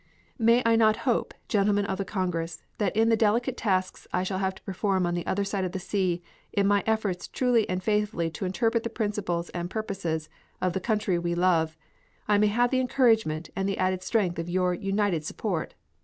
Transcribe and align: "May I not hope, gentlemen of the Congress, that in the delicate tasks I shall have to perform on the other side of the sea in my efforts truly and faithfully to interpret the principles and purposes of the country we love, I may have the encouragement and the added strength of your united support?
"May 0.39 0.63
I 0.65 0.75
not 0.75 0.95
hope, 1.05 1.31
gentlemen 1.47 1.85
of 1.85 1.99
the 1.99 2.05
Congress, 2.05 2.63
that 2.79 2.95
in 2.97 3.09
the 3.09 3.15
delicate 3.15 3.55
tasks 3.55 4.07
I 4.11 4.23
shall 4.23 4.39
have 4.39 4.55
to 4.55 4.63
perform 4.63 5.05
on 5.05 5.13
the 5.13 5.27
other 5.27 5.43
side 5.43 5.63
of 5.63 5.73
the 5.73 5.79
sea 5.79 6.23
in 6.51 6.65
my 6.65 6.83
efforts 6.87 7.27
truly 7.27 7.69
and 7.69 7.83
faithfully 7.83 8.31
to 8.31 8.45
interpret 8.45 8.81
the 8.81 8.89
principles 8.89 9.49
and 9.49 9.69
purposes 9.69 10.27
of 10.59 10.73
the 10.73 10.79
country 10.79 11.19
we 11.19 11.35
love, 11.35 11.77
I 12.27 12.39
may 12.39 12.47
have 12.47 12.71
the 12.71 12.79
encouragement 12.79 13.51
and 13.55 13.69
the 13.69 13.77
added 13.77 14.01
strength 14.01 14.39
of 14.39 14.49
your 14.49 14.73
united 14.73 15.23
support? 15.23 15.75